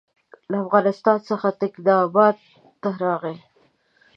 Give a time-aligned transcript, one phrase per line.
[0.51, 2.35] له افغانستان څخه تکیناباد
[2.81, 3.37] ته راغی.